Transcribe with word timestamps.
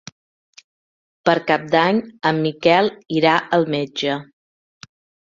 Per 1.29 1.35
Cap 1.51 1.67
d'Any 1.75 1.99
en 2.29 2.39
Miquel 2.45 2.89
irà 3.19 3.35
al 3.59 3.69
metge. 3.75 4.17